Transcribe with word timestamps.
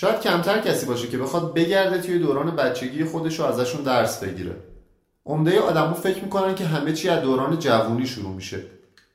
شاید 0.00 0.20
کمتر 0.20 0.58
کسی 0.58 0.86
باشه 0.86 1.08
که 1.08 1.18
بخواد 1.18 1.54
بگرده 1.54 1.98
توی 2.02 2.18
دوران 2.18 2.56
بچگی 2.56 3.04
خودش 3.04 3.38
رو 3.38 3.44
ازشون 3.44 3.82
درس 3.82 4.24
بگیره. 4.24 4.56
عمده 5.26 5.60
آدمو 5.60 5.94
فکر 5.94 6.24
می‌کنن 6.24 6.54
که 6.54 6.64
همه 6.64 6.92
چی 6.92 7.08
از 7.08 7.22
دوران 7.22 7.58
جوونی 7.58 8.06
شروع 8.06 8.34
میشه. 8.34 8.60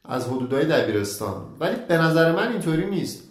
از 0.05 0.27
حدودای 0.27 0.65
دبیرستان. 0.65 1.45
ولی 1.59 1.75
به 1.87 1.97
نظر 1.97 2.31
من 2.31 2.51
اینطوری 2.51 2.85
نیست. 2.85 3.23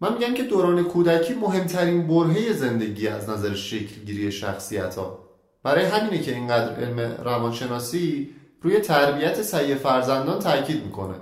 من 0.00 0.12
میگم 0.12 0.34
که 0.34 0.42
دوران 0.42 0.84
کودکی 0.84 1.34
مهمترین 1.34 2.08
برهه 2.08 2.52
زندگی 2.52 3.08
از 3.08 3.28
نظر 3.28 3.54
شکلگیری 3.54 4.32
شخصیت 4.32 4.94
ها 4.94 5.18
برای 5.62 5.84
همینه 5.84 6.22
که 6.22 6.34
اینقدر 6.34 6.74
علم 6.74 7.16
روانشناسی 7.24 8.30
روی 8.62 8.80
تربیت 8.80 9.42
سعی 9.42 9.74
فرزندان 9.74 10.38
تاکید 10.38 10.84
می‌کنه. 10.84 11.14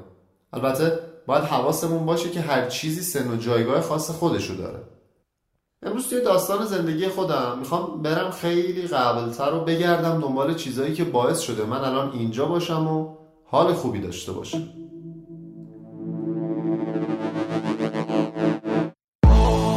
البته 0.53 0.99
باید 1.27 1.45
حواسمون 1.45 2.07
باشه 2.07 2.31
که 2.31 2.41
هر 2.41 2.67
چیزی 2.67 3.03
سن 3.03 3.31
و 3.31 3.37
جایگاه 3.37 3.81
خاص 3.81 4.11
خودشو 4.11 4.55
داره. 4.55 4.79
امروز 5.83 6.09
توی 6.09 6.21
داستان 6.21 6.67
زندگی 6.67 7.09
خودم 7.09 7.57
می‌خوام 7.59 8.03
برم 8.03 8.31
خیلی 8.31 8.87
قبلتر 8.87 9.55
و 9.55 9.61
بگردم 9.61 10.21
دنبال 10.21 10.55
چیزایی 10.55 10.95
که 10.95 11.05
باعث 11.05 11.41
شده 11.41 11.65
من 11.65 11.85
الان 11.85 12.13
اینجا 12.13 12.47
باشم 12.47 12.87
و 12.87 13.17
حال 13.45 13.73
خوبی 13.73 14.01
داشته 14.01 14.33
باشم. 14.33 14.63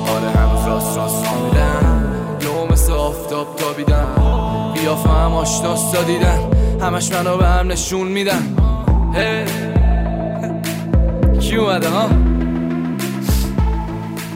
آره 0.07 0.29
همش 6.81 7.11
منو 7.11 7.37
به 7.37 7.45
هم 7.45 7.71
نشون 7.71 8.07
میدن. 8.07 8.57
هی. 9.13 9.45
کی 11.39 11.55
ها؟ 11.55 12.30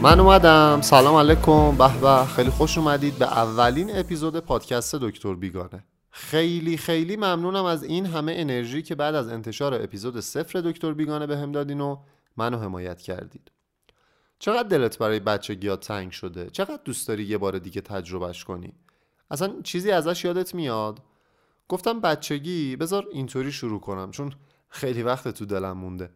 من 0.06 0.20
اومدم. 0.20 0.82
سلام 0.82 1.16
علیکم. 1.16 1.78
به 1.78 2.00
به. 2.02 2.26
خیلی 2.26 2.50
خوش 2.50 2.78
اومدید 2.78 3.18
به 3.18 3.26
اولین 3.26 3.98
اپیزود 3.98 4.40
پادکست 4.40 4.96
دکتر 4.96 5.34
بیگانه. 5.34 5.86
خیلی 6.10 6.78
خیلی 6.78 7.16
ممنونم 7.16 7.66
از 7.66 7.84
این 7.84 8.06
همه 8.06 8.34
انرژی 8.36 8.82
که 8.82 8.96
بعد 8.96 9.16
از 9.16 9.28
انتشار 9.28 9.74
اپیزود 9.74 10.20
صفر 10.20 10.62
دکتر 10.62 10.94
بیگانه 10.94 11.28
به 11.28 11.38
هم 11.38 11.52
دادین 11.52 11.82
و 11.82 11.98
منو 12.38 12.58
حمایت 12.58 13.02
کردید. 13.02 13.52
چقدر 14.40 14.68
دلت 14.68 14.98
برای 14.98 15.20
بچگیات 15.20 15.88
تنگ 15.88 16.12
شده؟ 16.12 16.50
چقدر 16.50 16.80
دوست 16.86 17.08
داری 17.08 17.24
یه 17.24 17.38
بار 17.38 17.60
دیگه 17.60 17.82
تجربهش 17.82 18.44
کنی؟ 18.44 18.74
اصلا 19.32 19.54
چیزی 19.64 19.92
ازش 19.92 20.26
یادت 20.26 20.56
میاد؟ 20.56 21.00
گفتم 21.68 22.02
بچگی 22.02 22.76
بذار 22.76 23.06
اینطوری 23.12 23.52
شروع 23.52 23.80
کنم 23.80 24.12
چون 24.12 24.34
خیلی 24.70 25.04
وقت 25.04 25.28
تو 25.28 25.46
دلم 25.46 25.78
مونده. 25.78 26.10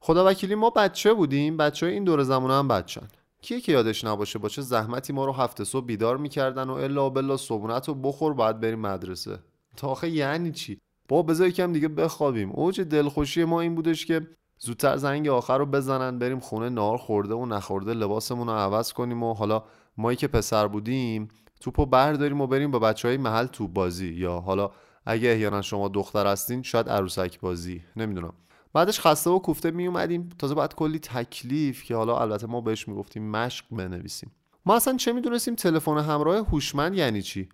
خدا 0.00 0.26
وکیلی 0.26 0.54
ما 0.54 0.70
بچه 0.70 1.14
بودیم. 1.14 1.56
بچه 1.56 1.86
این 1.86 2.04
دور 2.04 2.22
زمانه 2.22 2.54
هم 2.54 2.68
بچن 2.68 3.08
کیه 3.42 3.60
که 3.60 3.72
یادش 3.72 4.04
نباشه؟ 4.04 4.38
با 4.38 4.48
چه 4.48 4.62
زحمتی 4.62 5.12
ما 5.12 5.24
رو 5.24 5.32
هفته 5.32 5.64
صبح 5.64 5.86
بیدار 5.86 6.16
می‌کردن 6.16 6.70
و 6.70 6.72
الا 6.72 7.10
بلا 7.10 7.36
صبونت 7.36 7.88
رو 7.88 7.94
بخور 7.94 8.34
باید 8.34 8.60
بریم 8.60 8.80
مدرسه. 8.80 9.38
تا 9.76 9.88
آخه 9.88 10.08
یعنی 10.08 10.52
چی؟ 10.52 10.80
با 11.08 11.22
بذار 11.22 11.48
یکم 11.48 11.72
دیگه 11.72 11.88
بخوابیم. 11.88 12.50
اوج 12.50 12.80
دلخوشی 12.80 13.44
ما 13.44 13.60
این 13.60 13.74
بودش 13.74 14.06
که 14.06 14.26
زودتر 14.58 14.96
زنگ 14.96 15.28
آخر 15.28 15.58
رو 15.58 15.66
بزنن 15.66 16.18
بریم 16.18 16.40
خونه 16.40 16.68
نار 16.68 16.96
خورده 16.96 17.34
و 17.34 17.46
نخورده 17.46 17.94
لباسمون 17.94 18.46
رو 18.46 18.52
عوض 18.52 18.92
کنیم 18.92 19.22
و 19.22 19.34
حالا 19.34 19.62
مایی 19.96 20.16
که 20.16 20.28
پسر 20.28 20.68
بودیم 20.68 21.28
توپو 21.60 21.86
برداریم 21.86 22.40
و 22.40 22.46
بریم 22.46 22.70
با 22.70 22.78
بچه 22.78 23.08
های 23.08 23.16
محل 23.16 23.46
توپ 23.46 23.72
بازی. 23.72 24.12
یا 24.14 24.40
حالا 24.40 24.70
اگه 25.06 25.28
احیانا 25.28 25.62
شما 25.62 25.88
دختر 25.88 26.26
هستین 26.26 26.62
شاید 26.62 26.88
عروسک 26.88 27.40
بازی. 27.40 27.82
نمی‌دونم. 27.96 28.32
بعدش 28.76 29.00
خسته 29.00 29.30
و 29.30 29.38
کوفته 29.38 29.70
می 29.70 29.86
اومدیم 29.86 30.28
تازه 30.38 30.54
بعد 30.54 30.74
کلی 30.74 30.98
تکلیف 30.98 31.84
که 31.84 31.96
حالا 31.96 32.18
البته 32.18 32.46
ما 32.46 32.60
بهش 32.60 32.88
می‌گفتیم 32.88 33.30
مشق 33.30 33.64
بنویسیم. 33.70 34.32
ما 34.66 34.76
اصلا 34.76 34.96
چه 34.96 35.12
می‌دونستیم 35.12 35.54
تلفن 35.54 35.98
همراه 35.98 36.36
هوشمند 36.36 36.94
یعنی 36.94 37.22
چی؟ 37.22 37.48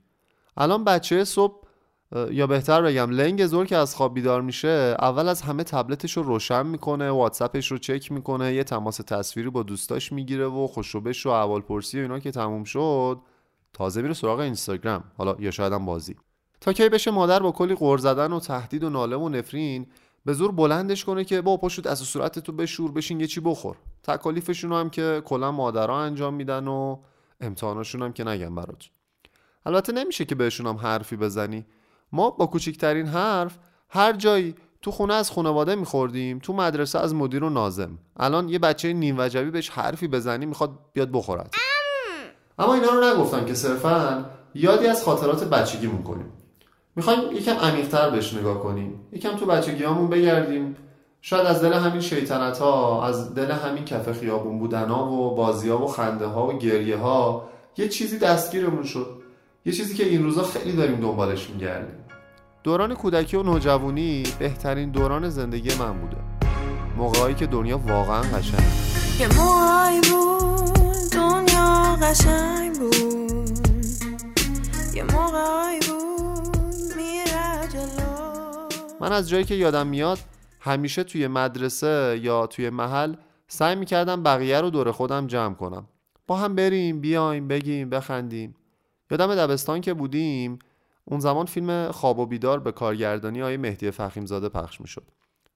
الان 0.57 0.85
بچه 0.85 1.25
صبح 1.25 1.63
یا 2.31 2.47
بهتر 2.47 2.83
بگم 2.83 3.11
لنگ 3.11 3.47
زور 3.47 3.67
که 3.67 3.77
از 3.77 3.95
خواب 3.95 4.15
بیدار 4.15 4.43
میشه 4.43 4.97
اول 4.99 5.29
از 5.29 5.43
همه 5.43 5.65
تبلتش 5.65 6.17
رو 6.17 6.23
روشن 6.23 6.67
می‌کنه 6.67 7.11
واتساپش 7.11 7.71
رو 7.71 7.79
چک 7.79 8.13
می‌کنه 8.13 8.55
یه 8.55 8.65
تماس 8.65 8.97
تصویری 8.97 9.51
با 9.51 9.63
دوستاش 9.63 10.13
می‌گیره 10.13 10.47
و 10.47 10.67
خوشوبش 10.67 11.27
و 11.27 11.29
اول 11.29 11.61
پرسی 11.61 11.99
و 11.99 12.03
اینا 12.03 12.19
که 12.19 12.31
تموم 12.31 12.65
شد 12.65 13.21
تازه 13.73 14.03
میره 14.03 14.15
سراغ 14.15 14.39
اینستاگرام. 14.39 15.05
حالا 15.19 15.37
یا 15.39 15.51
شاید 15.51 15.73
هم 15.73 15.87
بازی. 15.87 16.17
تا 16.61 16.73
کی 16.73 16.89
بشه 16.89 17.11
مادر 17.11 17.39
با 17.39 17.53
کلی 17.53 17.75
غر 17.75 17.99
زدن 17.99 18.33
و 18.33 18.41
تهدید 18.41 18.85
و 18.85 18.91
ناله 18.91 19.17
و 19.17 19.29
نفرین 19.29 19.87
به 20.25 20.33
زور 20.33 20.53
بلندش 20.53 21.05
کنه 21.05 21.25
که 21.25 21.41
با 21.41 21.57
پاشوت 21.57 21.87
از 21.87 21.99
صورت 21.99 22.39
تو 22.39 22.53
بشور 22.53 22.93
بشین 22.93 23.21
یه 23.21 23.27
چی 23.27 23.41
بخور. 23.41 23.77
تکالیفشون 24.03 24.73
هم 24.73 24.91
که 24.91 25.23
کلا 25.25 25.53
مادرها 25.53 26.03
انجام 26.03 26.35
میدن 26.35 26.69
و 26.69 26.97
امتحاناشون 27.41 28.03
هم 28.03 28.13
که 28.13 28.25
نگم 28.25 28.55
برات. 28.55 28.85
البته 29.67 29.93
نمیشه 29.93 30.25
که 30.25 30.35
بهشون 30.35 30.67
هم 30.67 30.77
حرفی 30.77 31.17
بزنی. 31.17 31.67
ما 32.13 32.31
با 32.31 32.47
کوچکترین 32.47 33.07
حرف 33.07 33.59
هر 33.89 34.13
جایی 34.13 34.55
تو 34.83 34.91
خونه 34.91 35.15
از 35.15 35.31
خانواده 35.31 35.75
میخوردیم 35.75 36.39
تو 36.39 36.53
مدرسه 36.53 36.99
از 36.99 37.15
مدیر 37.15 37.45
و 37.45 37.51
نازم 37.51 37.99
الان 38.17 38.49
یه 38.49 38.59
بچه 38.59 38.93
نیم 38.93 39.15
وجبی 39.19 39.51
بهش 39.51 39.71
حرفی 39.71 40.09
بزنی 40.09 40.47
می‌خواد 40.47 40.71
بیاد 40.93 41.11
بخورد. 41.13 41.55
اما 42.59 42.75
اینا 42.75 42.91
رو 42.91 43.05
نگفتم 43.05 43.45
که 43.45 43.55
صرفا 43.55 44.25
یادی 44.55 44.87
از 44.87 45.05
خاطرات 45.05 45.45
بچگی 45.45 45.89
کنیم. 45.89 46.33
می‌خوایم 46.97 47.33
یکم 47.33 47.53
عمیقتر 47.53 48.11
بهش 48.11 48.35
نگاه 48.35 48.61
کنیم 48.61 49.01
یکم 49.13 49.37
تو 49.37 49.47
بچگیامون 49.47 50.11
بگردیم. 50.11 50.77
شاید 51.25 51.47
از 51.47 51.63
دل 51.63 51.73
همین 51.73 52.01
شیطنت 52.01 52.59
ها 52.59 53.07
از 53.07 53.35
دل 53.35 53.51
همین 53.51 53.85
کف 53.85 54.13
خیابون 54.13 54.59
بودن 54.59 54.89
ها 54.89 55.13
و 55.13 55.35
بازی 55.35 55.69
ها 55.69 55.85
و 55.85 55.87
خنده 55.87 56.27
ها 56.27 56.47
و 56.47 56.59
گریه 56.59 56.97
ها 56.97 57.49
یه 57.77 57.89
چیزی 57.89 58.19
دستگیرمون 58.19 58.83
شد. 58.83 59.23
یه 59.67 59.73
چیزی 59.73 59.95
که 59.95 60.05
این 60.05 60.23
روزا 60.23 60.43
خیلی 60.43 60.73
داریم 60.73 61.01
دنبالش 61.01 61.51
میگردیم. 61.51 61.95
دوران 62.63 62.95
کودکی 62.95 63.37
و 63.37 63.43
نوجوانی 63.43 64.23
بهترین 64.39 64.91
دوران 64.91 65.29
زندگی 65.29 65.71
من 65.79 65.93
بوده. 65.93 66.17
موقعی 66.97 67.35
که 67.35 67.47
دنیا 67.47 67.79
واقعا 67.79 68.23
قشنگ 68.23 68.65
یه 69.21 69.29
موقعی 69.39 70.01
بود 70.01 71.13
دنیا 71.13 71.97
قشنگ 72.03 72.79
بود. 72.79 73.59
یه 74.95 75.03
موقعی 75.03 75.79
بود. 75.79 76.12
من 79.03 79.13
از 79.13 79.29
جایی 79.29 79.45
که 79.45 79.55
یادم 79.55 79.87
میاد 79.87 80.19
همیشه 80.61 81.05
توی 81.05 81.27
مدرسه 81.27 82.21
یا 82.23 82.47
توی 82.47 82.71
محل 82.71 83.15
سعی 83.49 83.75
می‌کردم 83.75 84.23
بقیه 84.23 84.61
رو 84.61 84.71
دور 84.71 84.93
خودم 84.93 85.27
جمع 85.27 85.55
کنم. 85.55 85.89
با 86.27 86.37
هم 86.37 86.55
بریم 86.55 87.01
بیایم 87.01 87.49
بگیم 87.49 87.91
بخندیم. 87.91 88.55
یادم 89.11 89.35
دبستان 89.35 89.81
که 89.81 89.95
بودیم 89.95 90.59
اون 91.05 91.21
زمان 91.21 91.47
فیلم 91.47 91.93
خواب 91.93 92.19
و 92.19 92.27
بیدار 92.27 92.61
به 92.61 92.73
کارگردانی 92.73 93.43
آقای 93.43 93.57
مهدی 93.57 93.91
فخیمزاده 93.91 94.49
پخش 94.49 94.81
می‌شد. 94.81 95.05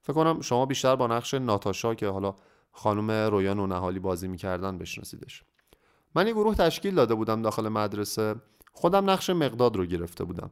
فکر 0.03 0.13
کنم 0.13 0.41
شما 0.41 0.67
بیشتر 0.67 0.97
با 0.97 1.07
نقش 1.07 1.35
ناتاشا 1.35 1.95
که 1.95 2.09
حالا 2.09 2.35
خانم 2.73 3.11
رویان 3.11 3.59
و 3.59 3.67
نهالی 3.67 3.99
بازی 3.99 4.29
می‌کردن 4.29 4.79
بشناسیدش. 4.79 5.45
من 6.15 6.27
یه 6.27 6.33
گروه 6.33 6.55
تشکیل 6.55 6.95
داده 6.95 7.15
بودم 7.15 7.43
داخل 7.43 7.69
مدرسه. 7.69 8.35
خودم 8.73 9.11
نقش 9.11 9.31
مقداد 9.31 9.77
رو 9.77 9.87
گرفته 9.87 10.25
بودم. 10.25 10.51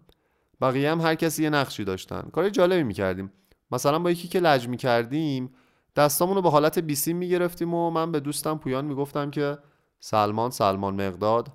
بقیه 0.60 0.90
هم 0.90 1.00
هر 1.00 1.14
کسی 1.14 1.42
یه 1.42 1.50
نقشی 1.50 1.84
داشتن. 1.84 2.28
کار 2.32 2.48
جالبی 2.48 2.82
می‌کردیم. 2.82 3.32
مثلا 3.70 3.98
با 3.98 4.10
یکی 4.10 4.28
که 4.28 4.40
لج 4.40 4.68
می‌کردیم 4.68 5.54
دستامون 5.96 6.36
رو 6.36 6.42
به 6.42 6.50
حالت 6.50 6.78
بیسیم 6.78 7.16
می‌گرفتیم 7.16 7.74
و 7.74 7.90
من 7.90 8.12
به 8.12 8.20
دوستم 8.20 8.58
پویان 8.58 8.84
می‌گفتم 8.84 9.30
که 9.30 9.58
سلمان 10.00 10.50
سلمان 10.50 11.06
مقداد 11.06 11.48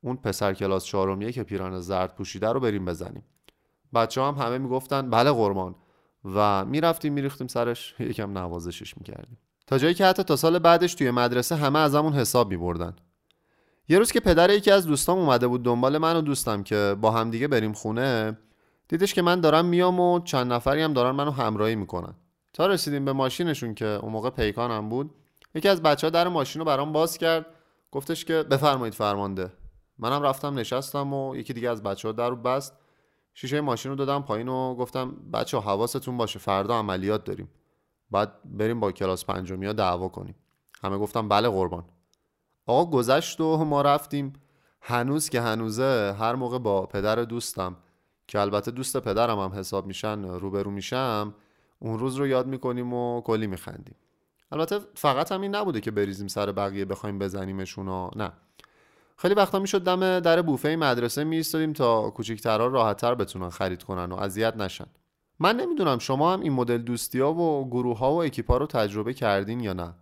اون 0.00 0.16
پسر 0.16 0.54
کلاس 0.54 0.84
چهارمیه 0.84 1.32
که 1.32 1.42
پیران 1.42 1.80
زرد 1.80 2.14
پوشیده 2.14 2.48
رو 2.48 2.60
بریم 2.60 2.84
بزنیم. 2.84 3.24
بچه 3.94 4.22
هم 4.22 4.34
همه 4.34 4.58
می‌گفتن 4.58 5.10
بله 5.10 5.32
قرمان 5.32 5.74
و 6.34 6.64
می‌رفتیم 6.64 7.12
میریختیم 7.12 7.46
سرش 7.46 7.94
یکم 7.98 8.38
نوازشش 8.38 8.98
می‌کردیم. 8.98 9.38
تا 9.66 9.78
جایی 9.78 9.94
که 9.94 10.06
حتی 10.06 10.22
تا 10.22 10.36
سال 10.36 10.58
بعدش 10.58 10.94
توی 10.94 11.10
مدرسه 11.10 11.56
همه 11.56 11.78
از 11.78 11.94
همون 11.94 12.12
حساب 12.12 12.50
میبردن. 12.50 12.96
یه 13.88 13.98
روز 13.98 14.12
که 14.12 14.20
پدر 14.20 14.50
یکی 14.50 14.70
از 14.70 14.86
دوستام 14.86 15.18
اومده 15.18 15.46
بود 15.46 15.62
دنبال 15.62 15.98
من 15.98 16.16
و 16.16 16.20
دوستم 16.20 16.62
که 16.62 16.96
با 17.00 17.10
هم 17.10 17.30
دیگه 17.30 17.48
بریم 17.48 17.72
خونه 17.72 18.38
دیدش 18.88 19.14
که 19.14 19.22
من 19.22 19.40
دارم 19.40 19.64
میام 19.64 20.00
و 20.00 20.20
چند 20.20 20.52
نفری 20.52 20.82
هم 20.82 20.92
دارن 20.92 21.10
منو 21.10 21.30
همراهی 21.30 21.76
می‌کنن. 21.76 22.14
تا 22.52 22.66
رسیدیم 22.66 23.04
به 23.04 23.12
ماشینشون 23.12 23.74
که 23.74 23.86
اون 23.86 24.12
موقع 24.12 24.30
پیکانم 24.30 24.88
بود 24.88 25.14
یکی 25.54 25.68
از 25.68 25.82
بچه 25.82 26.06
ها 26.06 26.10
در 26.10 26.28
ماشین 26.28 26.60
رو 26.60 26.66
برام 26.66 26.92
باز 26.92 27.18
کرد. 27.18 27.46
گفتش 27.90 28.24
که 28.24 28.42
بفرمایید 28.42 28.94
فرمانده. 28.94 29.52
منم 29.98 30.22
رفتم 30.22 30.58
نشستم 30.58 31.12
و 31.12 31.36
یکی 31.36 31.52
دیگه 31.52 31.70
از 31.70 31.82
بچه 31.82 32.08
ها 32.08 32.12
در 32.12 32.30
رو 32.30 32.36
بست. 32.36 32.74
شیشه 33.34 33.60
ماشین 33.60 33.90
رو 33.90 33.96
دادم 33.96 34.22
پایین 34.22 34.48
و 34.48 34.74
گفتم 34.74 35.16
بچه 35.32 35.58
حواستون 35.58 36.16
باشه 36.16 36.38
فردا 36.38 36.78
عملیات 36.78 37.24
داریم. 37.24 37.48
بعد 38.10 38.32
بریم 38.44 38.80
با 38.80 38.92
کلاس 38.92 39.24
پنجمی 39.24 39.66
ها 39.66 39.72
دعوا 39.72 40.08
کنیم. 40.08 40.34
همه 40.82 40.98
گفتم 40.98 41.28
بله 41.28 41.48
قربان. 41.48 41.84
آقا 42.66 42.90
گذشت 42.90 43.40
و 43.40 43.64
ما 43.64 43.82
رفتیم. 43.82 44.32
هنوز 44.80 45.28
که 45.28 45.40
هنوزه 45.40 46.16
هر 46.18 46.34
موقع 46.34 46.58
با 46.58 46.86
پدر 46.86 47.16
دوستم 47.16 47.76
که 48.26 48.40
البته 48.40 48.70
دوست 48.70 48.96
پدرم 48.96 49.38
هم 49.38 49.58
حساب 49.58 49.86
میشن 49.86 50.24
روبرو 50.24 50.70
میشم 50.70 51.34
اون 51.78 51.98
روز 51.98 52.16
رو 52.16 52.26
یاد 52.26 52.46
می‌کنیم 52.46 52.92
و 52.92 53.20
کلی 53.20 53.46
میخندیم. 53.46 53.96
البته 54.52 54.78
فقط 54.94 55.32
همین 55.32 55.54
نبوده 55.54 55.80
که 55.80 55.90
بریزیم 55.90 56.28
سر 56.28 56.52
بقیه 56.52 56.84
بخوایم 56.84 57.18
بزنیمشون 57.18 58.10
نه. 58.16 58.32
خیلی 59.16 59.34
وقتا 59.34 59.58
می‌شد 59.58 59.84
دم 59.84 60.20
در 60.20 60.42
بوفه 60.42 60.76
مدرسه 60.76 61.24
میایستادیم 61.24 61.72
تا 61.72 62.10
کوچیکترها 62.10 62.66
راحتتر 62.66 63.14
بتونن 63.14 63.50
خرید 63.50 63.82
کنن 63.82 64.12
و 64.12 64.14
اذیت 64.14 64.56
نشن. 64.56 64.86
من 65.38 65.56
نمی‌دونم 65.56 65.98
شما 65.98 66.32
هم 66.32 66.40
این 66.40 66.52
مدل 66.52 66.78
دوستی 66.78 67.20
ها 67.20 67.34
و 67.34 67.70
گروه 67.70 67.98
ها 67.98 68.12
و 68.12 68.22
اکیپا 68.22 68.56
رو 68.56 68.66
تجربه 68.66 69.14
کردین 69.14 69.60
یا 69.60 69.72
نه. 69.72 69.94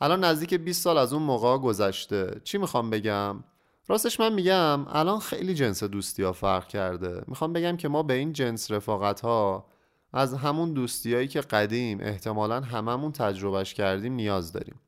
الان 0.00 0.24
نزدیک 0.24 0.54
20 0.54 0.82
سال 0.82 0.98
از 0.98 1.12
اون 1.12 1.22
موقع 1.22 1.58
گذشته. 1.58 2.40
چی 2.44 2.58
می‌خوام 2.58 2.90
بگم؟ 2.90 3.44
راستش 3.88 4.20
من 4.20 4.32
میگم 4.32 4.86
الان 4.88 5.18
خیلی 5.18 5.54
جنس 5.54 5.84
دوستی 5.84 6.22
ها 6.22 6.32
فرق 6.32 6.68
کرده. 6.68 7.24
می‌خوام 7.26 7.52
بگم 7.52 7.76
که 7.76 7.88
ما 7.88 8.02
به 8.02 8.14
این 8.14 8.32
جنس 8.32 8.70
رفاقت 8.70 9.20
ها 9.20 9.66
از 10.12 10.34
همون 10.34 10.72
دوستیایی 10.72 11.28
که 11.28 11.40
قدیم 11.40 12.00
احتمالا 12.00 12.60
هممون 12.60 13.12
تجربهش 13.12 13.74
کردیم 13.74 14.12
نیاز 14.12 14.52
داریم. 14.52 14.80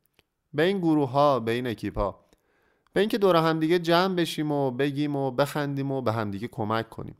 به 0.52 0.62
این 0.62 0.78
گروه 0.78 1.10
ها 1.10 1.40
به 1.40 1.52
این 1.52 1.66
اکیپ 1.66 1.98
ها 1.98 2.24
به 2.92 3.00
اینکه 3.00 3.18
دور 3.18 3.36
همدیگه 3.36 3.78
جمع 3.78 4.14
بشیم 4.14 4.52
و 4.52 4.70
بگیم 4.70 5.16
و 5.16 5.30
بخندیم 5.30 5.90
و 5.90 6.02
به 6.02 6.12
همدیگه 6.12 6.48
کمک 6.48 6.90
کنیم. 6.90 7.16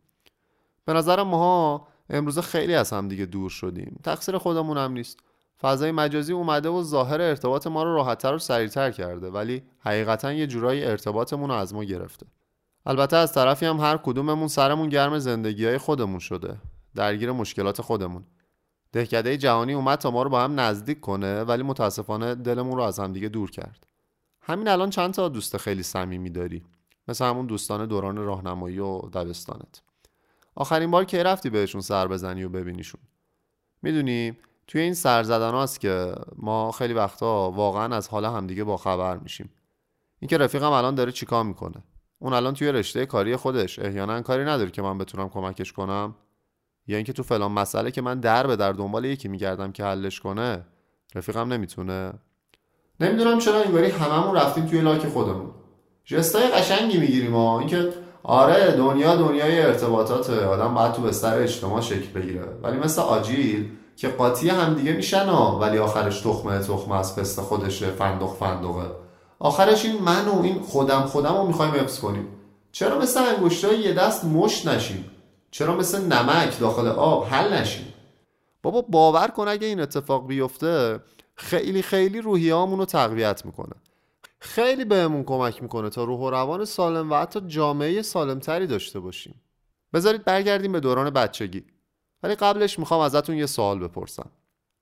به 0.85 0.93
نظرم 0.93 1.27
ماها 1.27 1.89
امروز 2.11 2.39
خیلی 2.39 2.75
از 2.75 2.93
همدیگه 2.93 3.27
دور 3.27 3.51
شدیم. 3.51 4.01
تقصیر 4.05 4.39
خودمون 4.39 4.77
هم 4.77 4.93
نیست. 4.93 5.19
فضای 5.63 5.93
مجازی 5.93 6.33
اومده 6.33 6.69
و 6.69 6.83
ظاهر 6.83 7.21
ارتباط 7.21 7.67
ما 7.67 7.83
رو 7.83 7.95
راحتتر 7.95 8.35
و 8.35 8.39
سریعتر 8.39 8.91
کرده 8.91 9.31
ولی 9.31 9.63
حقیقتا 9.79 10.33
یه 10.33 10.47
جورایی 10.47 10.85
ارتباطمون 10.85 11.51
رو 11.51 11.57
از 11.57 11.75
ما 11.75 11.85
گرفته. 11.85 12.27
البته 12.87 13.17
از 13.17 13.33
طرفی 13.33 13.67
هم 13.67 13.81
هر 13.81 13.97
کدوممون 13.97 14.49
سرمون 14.49 14.89
گرم 14.89 15.19
زندگی 15.19 15.67
های 15.67 15.79
خودمون 15.79 16.19
شده 16.19 16.57
درگیر 16.95 17.33
مشکلات 17.33 17.83
خودمون. 17.83 18.25
دهکده 18.93 19.37
جهانی 19.37 19.73
اومد 19.73 19.99
تا 19.99 20.11
ما 20.11 20.23
رو 20.23 20.31
با 20.31 20.41
هم 20.41 20.61
نزدیک 20.61 21.01
کنه 21.01 21.43
ولی 21.43 21.63
متاسفانه 21.63 22.35
دلمون 22.35 22.77
رو 22.77 22.83
از 22.83 22.99
همدیگه 22.99 23.29
دور 23.29 23.51
کرد. 23.51 23.87
همین 24.43 24.69
الان 24.69 24.91
چند 24.91 25.15
تا 25.15 25.29
دوست 25.29 25.57
خیلی 25.57 25.83
صمیمی 25.83 26.31
داری؟ 26.31 26.63
مثل 27.09 27.25
همون 27.25 27.47
دوستان 27.47 27.87
دوران 27.87 28.17
راهنمایی 28.17 28.79
و 28.79 28.99
دبستانت. 28.99 29.83
آخرین 30.55 30.91
بار 30.91 31.05
که 31.05 31.23
رفتی 31.23 31.51
بهشون 31.51 31.81
سر 31.81 32.09
بزنی 32.09 32.45
و 32.45 32.49
ببینیشون؟ 32.49 33.01
می‌دونی 33.83 34.37
توی 34.71 34.81
این 34.81 34.95
سر 34.95 35.23
زدن 35.23 35.51
هاست 35.51 35.81
که 35.81 36.15
ما 36.37 36.73
خیلی 36.73 36.95
وقتا 36.95 37.51
واقعا 37.51 37.97
از 37.97 38.09
حال 38.09 38.25
همدیگه 38.25 38.65
با 38.65 38.77
خبر 38.77 39.17
میشیم. 39.17 39.51
اینکه 40.21 40.39
رفیقم 40.39 40.73
الان 40.73 40.95
داره 40.95 41.13
چیکار 41.13 41.45
می‌کنه؟ 41.45 41.85
اون 42.19 42.33
الان 42.33 42.55
توی 42.55 42.73
رشته 42.73 43.07
کاری 43.07 43.37
خودش. 43.37 43.79
احیانا 43.79 44.23
کاری 44.23 44.45
نداره 44.45 44.71
که 44.71 44.83
من 44.83 44.99
بتونم 44.99 45.29
کمکش 45.29 45.73
کنم. 45.73 46.15
یا 46.87 46.97
اینکه 46.97 47.13
تو 47.13 47.23
فلان 47.23 47.53
مسئله 47.53 47.91
که 47.91 48.03
من 48.03 48.21
در 48.21 48.47
به 48.47 48.57
در 48.57 48.73
دنبال 48.73 49.05
یکی 49.05 49.29
میگردم 49.29 49.73
که 49.73 49.85
حلش 49.85 50.21
کنه 50.21 50.65
رفیقم 51.15 51.53
نمی‌تونه. 51.53 52.13
نمی‌دونم 53.01 53.39
چرا 53.39 53.63
اینگاری 53.63 53.91
هممون 53.91 54.37
رفتیم 54.37 54.67
توی 54.67 54.81
لاک 54.81 55.09
خودمون. 55.09 55.51
جستای 56.05 56.49
قشنگی 56.49 56.99
می‌گیریم 56.99 57.35
ها. 57.35 57.59
اینکه 57.59 57.93
آره 58.23 58.77
دنیا 58.77 59.17
دنیای 59.17 59.63
ارتباطاته. 59.63 60.45
آدم 60.45 60.75
باید 60.75 60.93
تو 60.93 61.03
بستر 61.03 61.43
اجتماع 61.43 61.81
شکل 61.81 62.21
بگیره. 62.21 62.45
ولی 62.63 62.79
مثل 62.79 63.03
آجیل 63.03 63.71
که 64.01 64.09
قاطی 64.09 64.49
هم 64.49 64.75
دیگه 64.75 64.93
میشن 64.93 65.27
ها 65.27 65.59
ولی 65.59 65.79
آخرش 65.79 66.21
تخمه 66.21 66.59
تخمه 66.59 66.95
از 66.95 67.17
پست 67.17 67.41
خودشه 67.41 67.91
فندق 67.91 68.35
فندقه. 68.35 68.91
آخرش 69.39 69.85
این 69.85 70.03
من 70.03 70.29
و 70.29 70.43
این 70.43 70.61
خودم 70.61 71.01
خودم 71.01 71.37
رو 71.37 71.47
می‌خوایم 71.47 71.75
حفظ 71.75 72.01
کنیم. 72.01 72.29
چرا 72.73 72.99
مثل 72.99 73.21
انگشتای 73.21 73.79
یه 73.79 73.93
دست 73.93 74.25
مشت 74.25 74.69
نشیم؟ 74.69 75.11
چرا 75.51 75.77
مثل 75.77 76.05
نمک 76.05 76.59
داخل 76.59 76.87
آب 76.87 77.27
حل 77.27 77.53
نشیم؟ 77.53 77.95
بابا 78.63 78.83
باور 78.83 79.29
کن 79.29 79.49
اگه 79.49 79.67
این 79.67 79.81
اتفاق 79.81 80.27
بیفته 80.27 81.01
خیلی 81.35 81.83
خیلی 81.83 82.21
روحیه‌هامون 82.21 82.79
رو 82.79 82.85
تقویت 82.85 83.47
می‌کنه. 83.47 83.75
خیلی 84.39 84.85
بهمون 84.85 85.25
کمک 85.25 85.63
می‌کنه 85.63 85.91
تا 85.91 86.05
روح 86.05 86.21
و 86.21 86.31
روان 86.31 86.65
سالم 86.65 87.13
و 87.13 87.15
حتی 87.15 87.41
جامعه 87.41 88.03
سالمتری 88.03 88.67
داشته 88.67 89.01
باشیم. 89.01 89.35
بذارید 89.95 90.25
برگردیم 90.25 90.73
به 90.73 90.81
دوران 90.81 91.11
بچگی. 91.11 91.65
ولی 92.23 92.35
قبلش 92.35 92.79
می‌خوام 92.79 93.01
ازتون 93.01 93.37
یه 93.37 93.47
سوال 93.47 93.79
بپرسم 93.79 94.31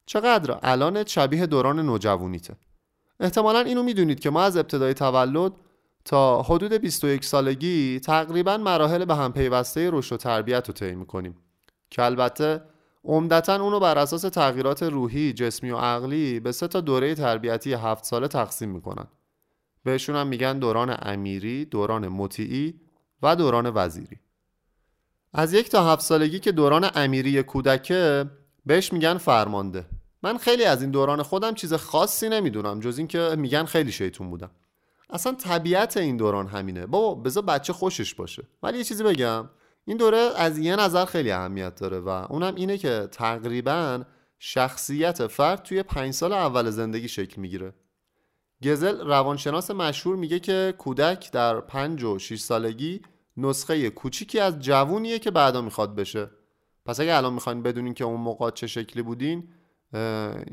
چقدر 0.06 0.58
الان 0.62 1.04
شبیه 1.04 1.46
دوران 1.46 1.80
نوجوانیته 1.80 2.56
احتمالا 3.20 3.60
اینو 3.60 3.82
می‌دونید 3.82 4.20
که 4.20 4.30
ما 4.30 4.42
از 4.42 4.56
ابتدای 4.56 4.94
تولد 4.94 5.52
تا 6.04 6.42
حدود 6.42 6.72
21 6.72 7.24
سالگی 7.24 8.00
تقریبا 8.00 8.56
مراحل 8.56 9.04
به 9.04 9.14
هم 9.14 9.32
پیوسته 9.32 9.90
رشد 9.90 10.14
و 10.14 10.16
تربیت 10.16 10.68
رو 10.68 10.74
طی 10.74 10.94
می‌کنیم 10.94 11.36
که 11.90 12.02
البته 12.02 12.62
عمدتا 13.04 13.62
اونو 13.62 13.80
بر 13.80 13.98
اساس 13.98 14.22
تغییرات 14.22 14.82
روحی، 14.82 15.32
جسمی 15.32 15.70
و 15.70 15.76
عقلی 15.76 16.40
به 16.40 16.52
سه 16.52 16.68
تا 16.68 16.80
دوره 16.80 17.14
تربیتی 17.14 17.72
هفت 17.72 18.04
ساله 18.04 18.28
تقسیم 18.28 18.68
می‌کنن. 18.68 19.06
بهشون 19.84 20.16
هم 20.16 20.26
میگن 20.26 20.58
دوران 20.58 20.96
امیری، 21.02 21.64
دوران 21.64 22.08
مطیعی 22.08 22.80
و 23.22 23.36
دوران 23.36 23.72
وزیری. 23.74 24.16
از 25.32 25.52
یک 25.52 25.68
تا 25.70 25.92
هفت 25.92 26.02
سالگی 26.02 26.38
که 26.38 26.52
دوران 26.52 26.90
امیری 26.94 27.42
کودکه 27.42 28.24
بهش 28.66 28.92
میگن 28.92 29.18
فرمانده. 29.18 29.86
من 30.22 30.38
خیلی 30.38 30.64
از 30.64 30.82
این 30.82 30.90
دوران 30.90 31.22
خودم 31.22 31.54
چیز 31.54 31.74
خاصی 31.74 32.28
نمی‌دونم 32.28 32.80
جز 32.80 32.98
اینکه 32.98 33.34
میگن 33.38 33.64
خیلی 33.64 33.92
شیطون 33.92 34.30
بودم. 34.30 34.50
اصلا 35.10 35.34
طبیعت 35.34 35.96
این 35.96 36.16
دوران 36.16 36.46
همینه. 36.46 36.86
بابا 36.86 37.14
بذار 37.14 37.42
بچه 37.42 37.72
خوشش 37.72 38.14
باشه. 38.14 38.42
ولی 38.62 38.78
یه 38.78 38.84
چیزی 38.84 39.04
بگم 39.04 39.50
این 39.84 39.96
دوره 39.96 40.30
از 40.36 40.58
یه 40.58 40.76
نظر 40.76 41.04
خیلی 41.04 41.30
اهمیت 41.30 41.74
داره 41.74 42.00
و 42.00 42.08
اونم 42.08 42.54
اینه 42.54 42.78
که 42.78 43.08
تقریبا 43.12 44.04
شخصیت 44.38 45.26
فرد 45.26 45.62
توی 45.62 45.82
پنج 45.82 46.14
سال 46.14 46.32
اول 46.32 46.70
زندگی 46.70 47.08
شکل 47.08 47.40
می‌گیره 47.40 47.74
گزل 48.64 49.00
روانشناس 49.00 49.70
مشهور 49.70 50.16
میگه 50.16 50.40
که 50.40 50.74
کودک 50.78 51.32
در 51.32 51.60
پنج 51.60 52.04
و 52.04 52.18
6 52.18 52.40
سالگی 52.40 53.00
نسخه 53.38 53.90
کوچیکی 53.90 54.40
از 54.40 54.58
جوونیه 54.58 55.18
که 55.18 55.30
بعدا 55.30 55.60
می‌خواد 55.60 55.94
بشه. 55.94 56.30
پس 56.86 57.00
اگه 57.00 57.14
الان 57.14 57.32
می‌خواین 57.32 57.62
بدونین 57.62 57.94
که 57.94 58.04
اون 58.04 58.20
موقع 58.20 58.50
چه 58.50 58.66
شکلی 58.66 59.02
بودین 59.02 59.48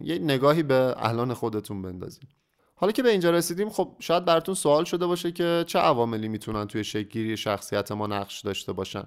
یه 0.02 0.20
نگاهی 0.20 0.64
به 0.64 0.96
الان 0.98 1.34
خودتون 1.34 1.82
بندازین. 1.82 2.30
حالا 2.76 2.92
که 2.92 3.04
به 3.04 3.10
اینجا 3.10 3.32
رسیدیم 3.32 3.70
خب 3.70 3.96
شاید 4.00 4.26
براتون 4.26 4.56
سوال 4.56 4.84
شده 4.84 5.06
باشه 5.06 5.32
که 5.32 5.64
چه 5.68 5.80
عواملی 5.80 6.28
می‌تونن 6.28 6.68
توی 6.68 6.84
شکلگیری 6.84 7.38
شخصیت 7.38 7.92
ما 7.92 8.08
نقش 8.08 8.42
داشته 8.42 8.74
باشن. 8.74 9.04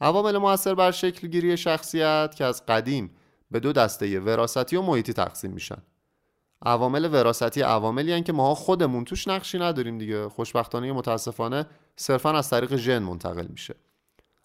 عوامل 0.00 0.38
موثر 0.38 0.74
بر 0.74 0.90
شکل 0.90 1.28
گیری 1.28 1.56
شخصیت 1.56 2.34
که 2.36 2.44
از 2.44 2.66
قدیم 2.66 3.16
به 3.50 3.60
دو 3.60 3.72
دسته 3.72 4.20
وراستی 4.20 4.76
و 4.76 4.82
محیطی 4.82 5.12
تقسیم 5.12 5.50
میشن. 5.50 5.82
عوامل 6.66 7.14
وراستی 7.14 7.62
عواملی 7.62 8.12
هن 8.12 8.22
که 8.22 8.32
ما 8.32 8.54
خودمون 8.54 9.04
توش 9.04 9.28
نقشی 9.28 9.58
نداریم 9.58 9.98
دیگه. 9.98 10.28
خوشبختانه 10.28 10.92
متاسفانه 10.92 11.66
صرفا 11.96 12.30
از 12.30 12.50
طریق 12.50 12.76
ژن 12.76 12.98
منتقل 12.98 13.46
میشه. 13.46 13.74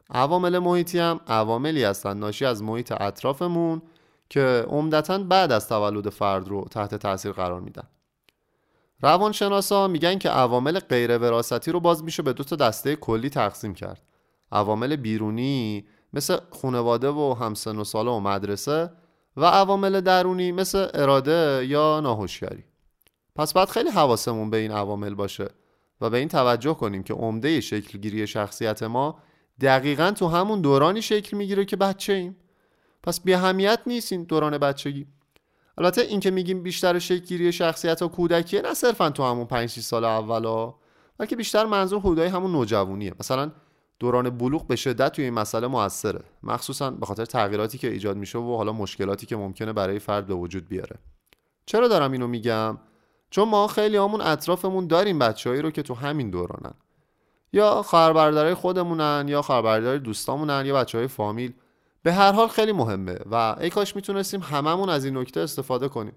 عوامل 0.10 0.60
محیطی 0.60 1.00
هم 1.00 1.20
عواملی 1.28 1.84
هستن 1.84 2.18
ناشی 2.18 2.46
از 2.46 2.64
محیط 2.64 2.94
اطرافمون 3.02 3.82
که 4.30 4.66
عمدتا 4.68 5.18
بعد 5.18 5.52
از 5.52 5.70
تولد 5.70 6.10
فرد 6.10 6.48
رو 6.48 6.66
تحت 6.72 6.96
تاثیر 6.96 7.32
قرار 7.32 7.62
میدن. 7.62 7.88
روانشناسا 9.02 9.88
میگن 9.88 10.18
که 10.18 10.30
عوامل 10.30 10.80
غیر 10.80 11.18
وراستی 11.18 11.72
رو 11.72 11.80
باز 11.80 12.04
میشه 12.04 12.24
به 12.24 12.34
دو 12.34 12.44
تا 12.44 12.56
دسته 12.56 12.96
کلی 12.96 13.30
تقسیم 13.30 13.74
کرد. 13.74 14.02
عوامل 14.52 14.96
بیرونی 14.96 15.86
مثل 16.14 16.38
خانواده 16.62 17.10
و 17.10 17.36
همسن 17.40 17.78
و 17.78 17.84
ساله 17.84 18.12
و 18.12 18.20
مدرسه 18.20 18.92
و 19.38 19.46
عوامل 19.46 20.02
درونی 20.02 20.52
مثل 20.52 20.88
اراده 20.94 21.66
یا 21.68 22.00
ناهوشیاری 22.00 22.64
پس 23.36 23.54
باید 23.54 23.70
خیلی 23.70 23.90
حواسمون 23.90 24.50
به 24.50 24.58
این 24.58 24.72
عوامل 24.72 25.14
باشه 25.14 25.48
و 26.02 26.10
به 26.10 26.18
این 26.18 26.28
توجه 26.28 26.74
کنیم 26.74 27.04
که 27.04 27.14
عمده 27.14 27.62
شکلگیری 27.62 28.28
شخصیت 28.28 28.84
ما 28.84 29.20
دقیقا 29.62 30.12
تو 30.12 30.28
همون 30.28 30.62
دورانی 30.62 31.02
شکل 31.02 31.38
می‌گیره 31.38 31.66
که 31.66 31.76
بچه 31.76 32.14
ایم. 32.14 32.36
پس 33.04 33.22
بی 33.22 33.34
اهمیت 33.34 33.80
نیست 33.88 34.12
این 34.12 34.24
دوران 34.24 34.58
بچگی. 34.58 35.08
البته 35.78 36.02
این 36.02 36.20
که 36.20 36.32
میگیم 36.32 36.64
بیشتر 36.64 37.00
شکلگیری 37.00 37.52
شخصیت 37.52 38.02
و 38.02 38.08
کودکیه 38.08 38.62
نه 38.62 38.74
صرفا 38.74 39.10
تو 39.10 39.24
همون 39.24 39.46
5 39.46 39.70
سال 39.70 40.06
اولا 40.06 40.74
بلکه 41.18 41.36
بیشتر 41.36 41.66
منظور 41.66 42.00
حدودای 42.00 42.28
همون 42.28 42.52
نوجوانیه. 42.52 43.14
مثلا 43.20 43.52
دوران 44.02 44.30
بلوغ 44.30 44.68
به 44.68 44.76
شدت 44.76 45.12
توی 45.12 45.24
این 45.26 45.34
مسئله 45.34 45.68
موثره. 45.68 46.24
مخصوصا 46.44 46.92
به 46.92 47.06
خاطر 47.06 47.26
تغییراتی 47.26 47.78
که 47.78 47.92
ایجاد 47.92 48.18
میشه 48.18 48.40
و 48.40 48.58
حالا 48.58 48.74
مشکلاتی 48.74 49.26
که 49.26 49.36
ممکنه 49.36 49.74
برای 49.74 50.00
فرد 50.00 50.28
به 50.28 50.34
وجود 50.34 50.68
بیاره. 50.68 50.96
چرا 51.66 51.88
دارم 51.88 52.12
اینو 52.12 52.28
میگم؟ 52.28 52.78
چون 53.30 53.50
ما 53.50 53.68
خیلی 53.68 53.98
همون 53.98 54.22
اطرافمون 54.22 54.88
داریم 54.88 55.20
بچههایی 55.20 55.62
رو 55.62 55.72
که 55.72 55.82
تو 55.82 55.94
همین 55.94 56.30
دورانن. 56.30 56.74
یا 57.54 57.82
خواهر 57.82 58.54
خودمونن 58.54 59.26
یا 59.28 59.42
خواهر 59.42 59.98
دوستامونن 59.98 60.66
یا 60.66 60.76
بچه 60.76 60.98
های 60.98 61.08
فامیل. 61.08 61.54
به 62.04 62.14
هر 62.14 62.32
حال 62.32 62.48
خیلی 62.48 62.72
مهمه 62.72 63.20
و 63.32 63.56
ای 63.60 63.70
کاش 63.70 63.96
می‌تونستیم 63.96 64.40
هممون 64.40 64.90
از 64.90 65.06
این 65.06 65.18
نکته 65.18 65.40
استفاده 65.40 65.88
کنیم. 65.88 66.16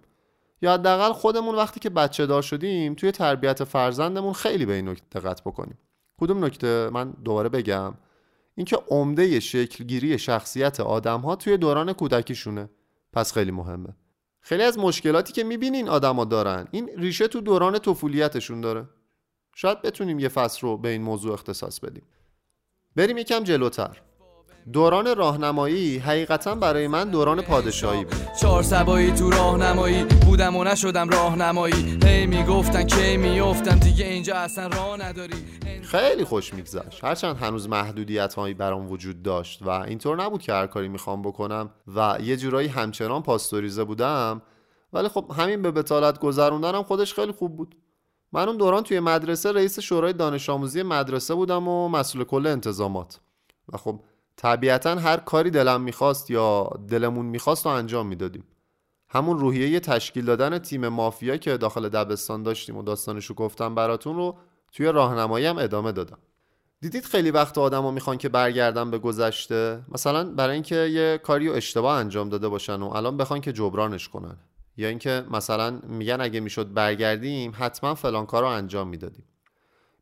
یا 0.62 0.72
حداقل 0.72 1.12
خودمون 1.12 1.54
وقتی 1.54 1.80
که 1.80 1.90
بچه 1.90 2.26
دار 2.26 2.42
شدیم 2.42 2.94
توی 2.94 3.12
تربیت 3.12 3.64
فرزندمون 3.64 4.32
خیلی 4.32 4.66
به 4.66 4.72
این 4.72 4.88
نکته 4.88 5.20
دقت 5.20 5.40
بکنیم. 5.40 5.78
کدوم 6.20 6.44
نکته 6.44 6.90
من 6.92 7.10
دوباره 7.10 7.48
بگم؟ 7.48 7.94
اینکه 8.54 8.78
عمده 8.88 9.40
شکلگیری 9.40 10.18
شخصیت 10.18 10.80
آدم 10.80 11.20
ها 11.20 11.36
توی 11.36 11.56
دوران 11.56 11.92
کودکیشونه. 11.92 12.70
پس 13.12 13.32
خیلی 13.32 13.50
مهمه. 13.50 13.88
خیلی 14.40 14.62
از 14.62 14.78
مشکلاتی 14.78 15.32
که 15.32 15.44
می‌بینین 15.44 15.88
آدما 15.88 16.24
دارن 16.24 16.68
این 16.70 16.90
ریشه 16.96 17.28
تو 17.28 17.40
دوران 17.40 17.78
طفولیتشون 17.78 18.60
داره. 18.60 18.88
شاید 19.54 19.82
بتونیم 19.82 20.18
یه 20.18 20.28
فصل 20.28 20.60
رو 20.60 20.76
به 20.76 20.88
این 20.88 21.02
موضوع 21.02 21.32
اختصاص 21.32 21.80
بدیم. 21.80 22.04
بریم 22.96 23.18
یکم 23.18 23.44
جلوتر. 23.44 24.02
دوران 24.72 25.16
راهنمایی 25.16 25.98
حقیقتا 25.98 26.54
برای 26.54 26.88
من 26.88 27.10
دوران 27.10 27.42
پادشاهی 27.42 28.04
بود. 28.04 28.14
چهار 28.40 28.62
سبایی 28.62 29.12
تو 29.12 29.30
راهنمایی 29.30 30.04
بودم 30.04 30.56
و 30.56 30.64
نشدم 30.64 31.08
راهنمایی. 31.08 31.98
هی 32.04 32.26
می‌گفتن 32.26 32.84
کی 32.84 33.16
میافتم 33.16 33.78
دیگه 33.78 34.06
اینجا 34.06 34.34
اصلا 34.34 34.66
راه 34.66 34.96
نداری. 35.02 35.34
خیلی 35.82 36.24
خوش 36.24 36.54
میگذشت. 36.54 37.04
هرچند 37.04 37.36
هنوز 37.36 37.68
محدودیت 37.68 38.34
هایی 38.34 38.54
برام 38.54 38.90
وجود 38.90 39.22
داشت 39.22 39.62
و 39.62 39.68
اینطور 39.68 40.22
نبود 40.22 40.42
که 40.42 40.52
هر 40.52 40.66
کاری 40.66 40.88
می‌خوام 40.88 41.22
بکنم 41.22 41.70
و 41.94 42.18
یه 42.22 42.36
جورایی 42.36 42.68
همچنان 42.68 43.22
پاستوریزه 43.22 43.84
بودم 43.84 44.42
ولی 44.92 45.08
خب 45.08 45.32
همین 45.36 45.62
به 45.62 45.70
بتالت 45.70 46.18
گذروندنم 46.18 46.82
خودش 46.82 47.14
خیلی 47.14 47.32
خوب 47.32 47.56
بود. 47.56 47.76
من 48.32 48.48
اون 48.48 48.56
دوران 48.56 48.82
توی 48.82 49.00
مدرسه 49.00 49.52
رئیس 49.52 49.80
شورای 49.80 50.12
دانش 50.12 50.50
آموزی 50.50 50.82
مدرسه 50.82 51.34
بودم 51.34 51.68
و 51.68 51.88
مسئول 51.88 52.24
کل 52.24 52.46
انتظامات. 52.46 53.20
و 53.72 53.76
خب 53.76 54.00
طبیعتا 54.36 54.94
هر 54.94 55.16
کاری 55.16 55.50
دلم 55.50 55.80
می‌خواست 55.80 56.30
یا 56.30 56.70
دلمون 56.88 57.26
می‌خواست 57.26 57.66
و 57.66 57.68
انجام 57.68 58.06
می‌دادیم. 58.06 58.44
همون 59.08 59.38
روحیه 59.38 59.80
تشکیل 59.80 60.24
دادن 60.24 60.58
تیم 60.58 60.88
مافیا 60.88 61.36
که 61.36 61.56
داخل 61.56 61.88
دبستان 61.88 62.42
داشتیم 62.42 62.76
و 62.76 62.82
داستانشو 62.82 63.34
گفتم 63.34 63.74
براتون 63.74 64.16
رو 64.16 64.36
توی 64.72 64.86
راهنمایی 64.86 65.46
هم 65.46 65.58
ادامه 65.58 65.92
دادم. 65.92 66.18
دیدید 66.80 67.04
خیلی 67.04 67.30
وقت 67.30 67.58
آدما 67.58 67.90
می‌خوان 67.90 68.18
که 68.18 68.28
برگردن 68.28 68.90
به 68.90 68.98
گذشته؟ 68.98 69.82
مثلا 69.88 70.24
برای 70.24 70.54
اینکه 70.54 70.76
یه 70.76 71.18
کاری 71.18 71.48
رو 71.48 71.54
اشتباه 71.54 71.98
انجام 71.98 72.28
داده 72.28 72.48
باشن 72.48 72.82
و 72.82 72.96
الان 72.96 73.16
بخوان 73.16 73.40
که 73.40 73.52
جبرانش 73.52 74.08
کنن. 74.08 74.36
یا 74.76 74.88
اینکه 74.88 75.24
مثلا 75.30 75.80
میگن 75.88 76.20
اگه 76.20 76.40
می‌شد 76.40 76.72
برگردیم 76.72 77.52
حتما 77.58 77.94
فلان 77.94 78.26
کار 78.26 78.42
رو 78.42 78.48
انجام 78.48 78.88
می‌دادیم. 78.88 79.24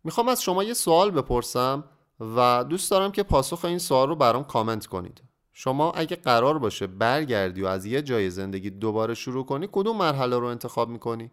می‌خوام 0.04 0.28
از 0.28 0.42
شما 0.42 0.64
یه 0.64 0.74
سوال 0.74 1.10
بپرسم. 1.10 1.84
و 2.20 2.64
دوست 2.68 2.90
دارم 2.90 3.12
که 3.12 3.22
پاسخ 3.22 3.64
این 3.64 3.78
سوال 3.78 4.08
رو 4.08 4.16
برام 4.16 4.44
کامنت 4.44 4.86
کنید. 4.86 5.22
شما 5.52 5.92
اگه 5.92 6.16
قرار 6.16 6.58
باشه 6.58 6.86
برگردی 6.86 7.62
و 7.62 7.66
از 7.66 7.86
یه 7.86 8.02
جای 8.02 8.30
زندگی 8.30 8.70
دوباره 8.70 9.14
شروع 9.14 9.46
کنی 9.46 9.68
کدوم 9.72 9.96
مرحله 9.96 10.38
رو 10.38 10.46
انتخاب 10.46 10.88
می‌کنی؟ 10.88 11.30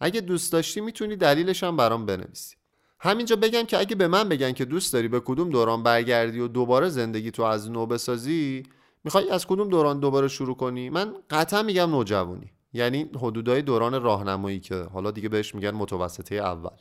اگه 0.00 0.20
دوست 0.20 0.52
داشتی 0.52 0.80
می‌تونی 0.80 1.16
دلیلش 1.16 1.64
هم 1.64 1.76
برام 1.76 2.06
بنویسی. 2.06 2.56
همینجا 3.00 3.36
بگم 3.36 3.62
که 3.62 3.78
اگه 3.78 3.96
به 3.96 4.08
من 4.08 4.28
بگن 4.28 4.52
که 4.52 4.64
دوست 4.64 4.92
داری 4.92 5.08
به 5.08 5.20
کدوم 5.20 5.50
دوران 5.50 5.82
برگردی 5.82 6.40
و 6.40 6.48
دوباره 6.48 6.88
زندگی 6.88 7.30
تو 7.30 7.42
از 7.42 7.70
نو 7.70 7.86
بسازی 7.86 8.62
می‌خوای 9.04 9.30
از 9.30 9.46
کدوم 9.46 9.68
دوران 9.68 10.00
دوباره 10.00 10.28
شروع 10.28 10.56
کنی؟ 10.56 10.90
من 10.90 11.14
قطعا 11.30 11.62
میگم 11.62 11.90
نوجوانی. 11.90 12.52
یعنی 12.72 13.10
حدودای 13.16 13.62
دوران 13.62 14.02
راهنمایی 14.02 14.60
که 14.60 14.74
حالا 14.74 15.10
دیگه 15.10 15.28
بهش 15.28 15.54
میگن 15.54 15.70
متوسطه 15.70 16.34
اول. 16.34 16.76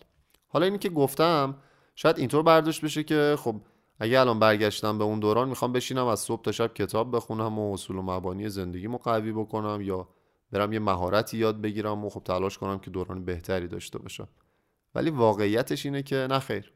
حالا 0.47 0.65
اینی 0.65 0.77
که 0.77 0.89
گفتم 0.89 1.55
شاید 1.95 2.19
اینطور 2.19 2.43
برداشت 2.43 2.85
بشه 2.85 3.03
که 3.03 3.35
خب 3.39 3.55
اگه 3.99 4.19
الان 4.19 4.39
برگشتم 4.39 4.97
به 4.97 5.03
اون 5.03 5.19
دوران 5.19 5.49
می‌خوام 5.49 5.71
بشینم 5.71 6.05
از 6.05 6.19
صبح 6.19 6.41
تا 6.41 6.51
شب 6.51 6.73
کتاب 6.73 7.15
بخونم 7.15 7.59
و 7.59 7.73
اصول 7.73 7.95
و 7.95 8.01
مبانی 8.01 8.49
زندگیمو 8.49 8.97
قوی 8.97 9.31
بکنم 9.31 9.81
یا 9.81 10.07
برم 10.51 10.73
یه 10.73 10.79
مهارتی 10.79 11.37
یاد 11.37 11.61
بگیرم 11.61 12.05
و 12.05 12.09
خب 12.09 12.23
تلاش 12.23 12.57
کنم 12.57 12.79
که 12.79 12.91
دوران 12.91 13.25
بهتری 13.25 13.67
داشته 13.67 13.99
باشم. 13.99 14.27
ولی 14.95 15.09
واقعیتش 15.09 15.85
اینه 15.85 16.03
که 16.03 16.15
نه 16.15 16.39
خیر. 16.39 16.73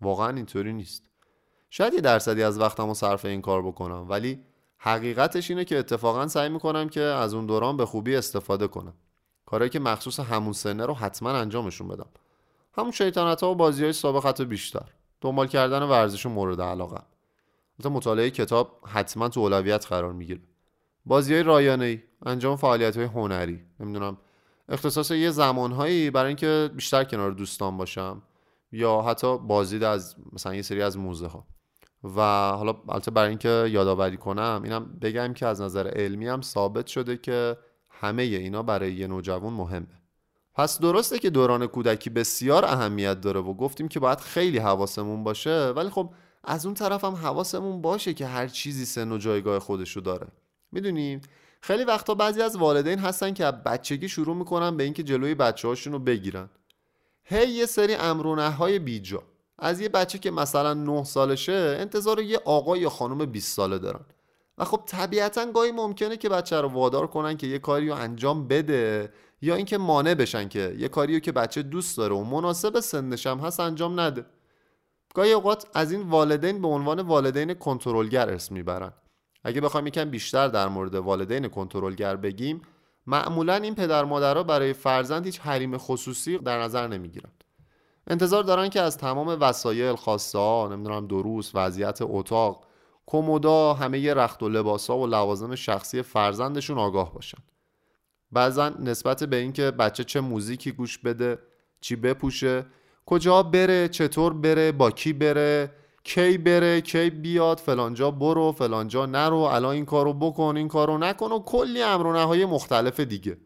واقعا 0.00 0.28
اینطوری 0.28 0.72
نیست. 0.72 1.04
شاید 1.70 1.94
یه 1.94 2.00
درصدی 2.00 2.42
از 2.42 2.58
وقتمو 2.58 2.94
صرف 2.94 3.24
این 3.24 3.42
کار 3.42 3.62
بکنم 3.62 4.06
ولی 4.08 4.40
حقیقتش 4.78 5.50
اینه 5.50 5.64
که 5.64 5.78
اتفاقا 5.78 6.28
سعی 6.28 6.48
می‌کنم 6.48 6.88
که 6.88 7.00
از 7.00 7.34
اون 7.34 7.46
دوران 7.46 7.76
به 7.76 7.86
خوبی 7.86 8.16
استفاده 8.16 8.68
کنم. 8.68 8.94
کارهایی 9.46 9.70
که 9.70 9.80
مخصوص 9.80 10.20
همون 10.20 10.52
سنه 10.52 10.86
رو 10.86 10.94
حتما 10.94 11.30
انجامشون 11.30 11.88
بدم. 11.88 12.08
همون 12.72 12.90
شیطنت 12.90 13.42
ها 13.42 13.50
و 13.50 13.54
بازی 13.54 13.82
های 13.82 13.92
سابق 13.92 14.26
حتی 14.26 14.44
بیشتر. 14.44 14.88
دنبال 15.20 15.46
کردن 15.46 15.82
ورزش 15.82 16.26
مورد 16.26 16.60
علاقه. 16.60 17.00
مثلا 17.78 17.92
مطالعه 17.92 18.30
کتاب 18.30 18.80
حتما 18.86 19.28
تو 19.28 19.40
اولویت 19.40 19.86
قرار 19.86 20.12
می‌گیره. 20.12 20.40
بازی 21.06 21.34
های 21.34 21.42
رایانه 21.42 21.84
ای 21.84 22.02
انجام 22.26 22.56
فعالیت 22.56 22.96
های 22.96 23.06
هنری. 23.06 23.60
نمی‌دونم 23.80 24.18
اختصاص 24.68 25.10
یه 25.10 25.30
زمانهایی 25.30 26.10
برای 26.10 26.28
اینکه 26.28 26.70
بیشتر 26.74 27.04
کنار 27.04 27.30
دوستان 27.30 27.76
باشم 27.76 28.22
یا 28.72 29.02
حتی 29.02 29.38
بازدید 29.38 29.84
از 29.84 30.16
مثلا 30.32 30.54
یه 30.54 30.62
سری 30.62 30.82
از 30.82 30.98
موزه 30.98 31.26
ها 31.26 31.46
و 32.04 32.20
حالا 32.50 32.74
البته 32.88 33.10
برای 33.10 33.28
اینکه 33.28 33.68
یادآوری 33.70 34.16
کنم 34.16 34.60
اینم 34.64 34.98
بگم 35.02 35.32
که 35.32 35.46
از 35.46 35.60
نظر 35.60 35.88
علمی 35.88 36.28
هم 36.28 36.42
ثابت 36.42 36.86
شده 36.86 37.16
که 37.16 37.56
همه 37.90 38.22
اینا 38.22 38.62
برای 38.62 38.94
یه 38.94 39.06
نوجوان 39.06 39.52
مهمه. 39.52 39.97
پس 40.58 40.80
درسته 40.80 41.18
که 41.18 41.30
دوران 41.30 41.66
کودکی 41.66 42.10
بسیار 42.10 42.64
اهمیت 42.64 43.20
داره 43.20 43.40
و 43.40 43.54
گفتیم 43.54 43.88
که 43.88 44.00
باید 44.00 44.20
خیلی 44.20 44.58
حواسمون 44.58 45.24
باشه 45.24 45.68
ولی 45.68 45.90
خب 45.90 46.10
از 46.44 46.66
اون 46.66 46.74
طرف 46.74 47.04
هم 47.04 47.14
حواسمون 47.14 47.82
باشه 47.82 48.14
که 48.14 48.26
هر 48.26 48.48
چیزی 48.48 48.84
سن 48.84 49.12
و 49.12 49.18
جایگاه 49.18 49.58
خودشو 49.58 50.00
داره. 50.00 50.26
می‌دونیم 50.72 51.20
خیلی 51.60 51.84
وقتا 51.84 52.14
بعضی 52.14 52.42
از 52.42 52.56
والدین 52.56 52.98
هستن 52.98 53.32
که 53.32 53.44
بچگی 53.44 54.08
شروع 54.08 54.36
می‌کنن 54.36 54.76
به 54.76 54.84
اینکه 54.84 55.02
جلوی 55.02 55.34
بچه 55.34 55.74
رو 55.84 55.98
بگیرن. 55.98 56.48
هی 57.24 57.48
یه 57.48 57.66
سری 57.66 57.94
امرونه 57.94 58.50
های 58.50 58.78
بیجا. 58.78 59.22
از 59.58 59.80
یه 59.80 59.88
بچه 59.88 60.18
که 60.18 60.30
مثلا 60.30 60.74
9 60.74 61.04
سالشه 61.04 61.76
انتظار 61.80 62.20
یه 62.20 62.40
آقا 62.44 62.76
یا 62.76 62.90
خانم 62.90 63.26
20 63.26 63.56
ساله 63.56 63.78
دارن. 63.78 64.04
و 64.58 64.64
خب 64.64 64.82
طبیعتا 64.86 65.52
گاهی 65.52 65.72
ممکنه 65.72 66.16
که 66.16 66.28
بچه 66.28 66.60
رو 66.60 66.68
وادار 66.68 67.06
کنن 67.06 67.36
که 67.36 67.46
یه 67.46 67.58
کاری 67.58 67.88
رو 67.88 67.94
انجام 67.94 68.48
بده. 68.48 69.12
یا 69.40 69.54
اینکه 69.54 69.78
مانع 69.78 70.14
بشن 70.14 70.48
که 70.48 70.76
یه 70.78 70.88
کاری 70.88 71.14
رو 71.14 71.20
که 71.20 71.32
بچه 71.32 71.62
دوست 71.62 71.96
داره 71.96 72.14
و 72.14 72.24
مناسب 72.24 72.80
سنش 72.80 73.26
هم 73.26 73.38
هست 73.38 73.60
انجام 73.60 74.00
نده. 74.00 74.26
گاهی 75.14 75.32
اوقات 75.32 75.66
از 75.74 75.92
این 75.92 76.02
والدین 76.02 76.62
به 76.62 76.68
عنوان 76.68 77.00
والدین 77.00 77.54
کنترلگر 77.54 78.30
اسم 78.30 78.54
می‌برن. 78.54 78.92
اگه 79.44 79.60
بخوایم 79.60 79.86
یکم 79.86 80.10
بیشتر 80.10 80.48
در 80.48 80.68
مورد 80.68 80.94
والدین 80.94 81.48
کنترلگر 81.48 82.16
بگیم 82.16 82.62
معمولا 83.06 83.54
این 83.54 83.74
پدر 83.74 84.04
مادرها 84.04 84.42
برای 84.42 84.72
فرزند 84.72 85.24
هیچ 85.24 85.40
حریم 85.40 85.78
خصوصی 85.78 86.38
در 86.38 86.62
نظر 86.62 86.86
نمی‌گیرن. 86.86 87.30
انتظار 88.06 88.42
دارن 88.42 88.68
که 88.68 88.80
از 88.80 88.98
تمام 88.98 89.28
وسایل 89.40 89.94
خواسته 89.94 90.38
ها 90.38 90.68
نمی‌دونم 90.72 91.06
دروس 91.06 91.50
وضعیت 91.54 91.98
اتاق 92.02 92.64
کمودا 93.06 93.74
همه 93.74 94.14
رخت 94.14 94.42
و 94.42 94.48
لباسا 94.48 94.98
و 94.98 95.06
لوازم 95.06 95.54
شخصی 95.54 96.02
فرزندشون 96.02 96.78
آگاه 96.78 97.14
باشن. 97.14 97.38
بعضا 98.32 98.68
نسبت 98.68 99.24
به 99.24 99.36
اینکه 99.36 99.70
بچه 99.70 100.04
چه 100.04 100.20
موزیکی 100.20 100.72
گوش 100.72 100.98
بده 100.98 101.38
چی 101.80 101.96
بپوشه 101.96 102.66
کجا 103.06 103.42
بره 103.42 103.88
چطور 103.88 104.34
بره 104.34 104.72
با 104.72 104.90
کی 104.90 105.12
بره 105.12 105.70
کی 106.04 106.38
بره 106.38 106.80
کی 106.80 107.10
بیاد 107.10 107.58
فلانجا 107.58 108.10
برو 108.10 108.52
فلانجا 108.52 109.06
نرو 109.06 109.36
الان 109.36 109.74
این 109.74 109.84
کارو 109.84 110.12
بکن 110.12 110.56
این 110.56 110.68
کارو 110.68 110.98
نکن 110.98 111.32
و 111.32 111.38
کلی 111.38 111.82
امر 111.82 112.06
و 112.06 112.12
نهای 112.12 112.44
مختلف 112.44 113.00
دیگه. 113.00 113.38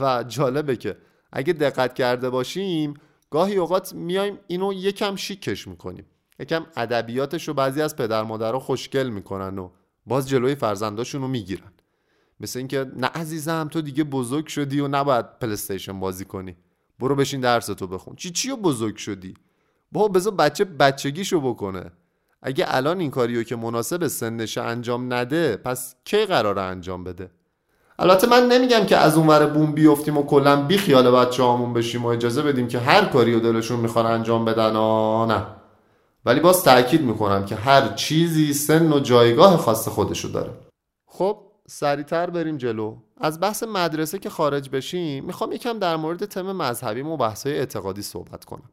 و 0.00 0.24
جالبه 0.28 0.76
که 0.76 0.96
اگه 1.32 1.52
دقت 1.52 1.94
کرده 1.94 2.30
باشیم 2.30 2.94
گاهی 3.30 3.56
اوقات 3.56 3.92
میایم 3.92 4.38
اینو 4.46 4.72
یکم 4.72 5.16
شیکش 5.16 5.68
می‌کنیم. 5.68 6.06
یکم 6.38 6.66
ادبیاتش 6.76 7.48
رو 7.48 7.54
بعضی 7.54 7.82
از 7.82 7.96
پدر 7.96 8.22
مادرها 8.22 8.60
خوشگل 8.60 9.08
می‌کنن 9.08 9.58
و 9.58 9.70
باز 10.06 10.28
جلوی 10.28 10.54
فرزنداشون 10.54 11.30
می‌گیرن. 11.30 11.72
مثل 12.40 12.58
اینکه 12.58 12.86
نه 12.96 13.06
عزیزم 13.06 13.68
تو 13.72 13.80
دیگه 13.80 14.04
بزرگ 14.04 14.46
شدی 14.46 14.80
و 14.80 14.88
نباید 14.88 15.38
پلیستیشن 15.40 16.00
بازی 16.00 16.24
کنی. 16.24 16.56
برو 16.98 17.14
بشین 17.14 17.40
درس 17.40 17.66
تو 17.66 17.86
بخون. 17.86 18.16
چی 18.16 18.30
چی 18.30 18.52
بزرگ 18.52 18.96
شدی؟ 18.96 19.34
با 19.92 20.08
بذار 20.08 20.34
بچه 20.34 20.64
بچگیشو 20.64 21.40
بکنه. 21.40 21.90
اگه 22.42 22.64
الان 22.68 23.00
این 23.00 23.10
کاریو 23.10 23.42
که 23.42 23.56
مناسب 23.56 24.06
سنش 24.06 24.58
انجام 24.58 25.12
نده 25.12 25.56
پس 25.56 25.94
کی 26.04 26.26
قراره 26.26 26.62
انجام 26.62 27.04
بده؟ 27.04 27.30
البته 27.98 28.26
من 28.26 28.48
نمیگم 28.48 28.86
که 28.86 28.96
از 28.96 29.16
اونور 29.16 29.46
بوم 29.46 29.72
بیفتیم 29.72 30.18
و 30.18 30.22
کلا 30.22 30.66
بی 30.66 30.78
خیال 30.78 31.10
بچه 31.10 31.42
همون 31.42 31.72
بشیم 31.72 32.04
و 32.04 32.06
اجازه 32.06 32.42
بدیم 32.42 32.68
که 32.68 32.78
هر 32.78 33.04
کاری 33.04 33.34
و 33.34 33.40
دلشون 33.40 33.80
می‌خوان 33.80 34.06
انجام 34.06 34.44
بدن. 34.44 34.76
آ 34.76 35.26
نه. 35.26 35.46
ولی 36.24 36.40
باز 36.40 36.62
تاکید 36.62 37.02
می‌کنم 37.02 37.44
که 37.44 37.54
هر 37.54 37.88
چیزی 37.88 38.52
سن 38.52 38.92
و 38.92 39.00
جایگاه 39.00 39.56
خاص 39.56 39.88
خودشو 39.88 40.28
داره. 40.28 40.50
خب 41.06 41.38
سریعتر 41.72 42.30
بریم 42.30 42.56
جلو. 42.56 42.96
از 43.16 43.40
بحث 43.40 43.62
مدرسه 43.62 44.18
که 44.18 44.30
خارج 44.30 44.70
بشیم 44.70 45.24
می‌خوام 45.24 45.52
یکم 45.52 45.78
در 45.78 45.96
مورد 45.96 46.24
تم 46.24 46.52
مذهبی 46.52 47.00
و 47.00 47.16
بحث‌های 47.16 47.58
اعتقادی 47.58 48.02
صحبت 48.02 48.44
کنم. 48.44 48.70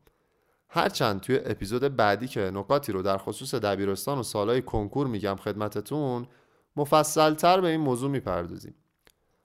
هرچند 0.69 1.21
توی 1.21 1.39
اپیزود 1.45 1.95
بعدی 1.95 2.27
که 2.27 2.51
نکاتی 2.53 2.91
رو 2.91 3.01
در 3.01 3.17
خصوص 3.17 3.55
دبیرستان 3.55 4.17
و 4.17 4.23
سالهای 4.23 4.61
کنکور 4.61 5.07
میگم 5.07 5.35
خدمتتون 5.35 6.27
مفصلتر 6.75 7.61
به 7.61 7.67
این 7.67 7.81
موضوع 7.81 8.09
می‌پردازیم. 8.09 8.75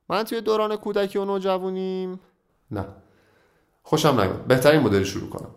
من 0.09 0.23
توی 0.23 0.41
دوران 0.41 0.77
کودکی 0.77 1.19
و 1.19 1.25
نوجوانیم. 1.25 2.21
نه. 2.71 2.87
خوشم 3.83 4.21
نیومد 4.21 4.47
بهترین 4.47 4.81
مدلی 4.81 5.05
شروع 5.05 5.31
کنم. 5.31 5.51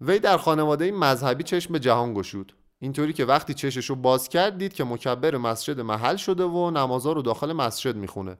وی 0.00 0.18
در 0.18 0.36
خانواده 0.36 0.92
مذهبی 0.92 1.42
چشم 1.42 1.72
به 1.72 1.80
جهان 1.80 2.14
گشود. 2.14 2.52
اینطوری 2.84 3.12
که 3.12 3.24
وقتی 3.24 3.54
چشش 3.54 3.86
رو 3.86 3.96
باز 3.96 4.28
کرد 4.28 4.58
دید 4.58 4.72
که 4.72 4.84
مکبر 4.84 5.36
مسجد 5.36 5.80
محل 5.80 6.16
شده 6.16 6.44
و 6.44 6.70
نمازها 6.70 7.12
رو 7.12 7.22
داخل 7.22 7.52
مسجد 7.52 7.96
می‌خونه. 7.96 8.38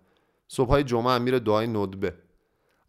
صبحهای 0.49 0.85
جمعه 0.85 1.13
هم 1.13 1.23
میره 1.23 1.39
دعای 1.39 1.67
ندبه. 1.67 2.15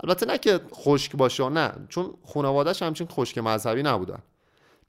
البته 0.03 0.25
نه 0.25 0.37
که 0.37 0.59
خشک 0.73 1.15
باشه 1.15 1.49
نه 1.49 1.71
چون 1.89 2.13
خانوادهش 2.33 2.81
همچین 2.81 3.07
خشک 3.07 3.37
مذهبی 3.37 3.83
نبودن. 3.83 4.19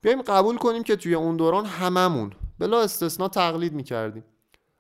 بیایم 0.03 0.23
قبول 0.23 0.57
کنیم 0.57 0.83
که 0.83 0.97
توی 0.97 1.15
اون 1.15 1.37
دوران 1.37 1.65
هممون 1.65 2.33
بلا 2.59 2.81
استثنا 2.81 3.29
تقلید 3.29 3.73
می‌کردیم. 3.73 4.25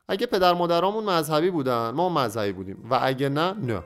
اگه 0.08 0.26
پدر 0.26 0.54
مادرامون 0.54 1.04
مذهبی 1.04 1.50
بودن 1.50 1.90
ما 1.90 2.08
مذهبی 2.08 2.52
بودیم. 2.52 2.86
و 2.90 2.98
اگه 3.02 3.28
نه 3.28 3.52
نه. 3.52 3.82